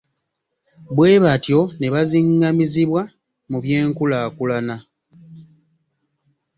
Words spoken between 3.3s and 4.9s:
mu byenkulaakulana.